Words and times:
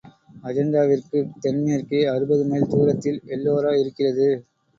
அஜந்தாவிற்குத் 0.43 1.35
தென் 1.39 1.61
மேற்கே 1.63 1.99
அறுபது 2.05 2.45
மைல் 2.45 2.67
தூரத்தில் 2.67 3.21
எல்லோரா 3.27 3.73
இருக்கிறது. 3.75 4.27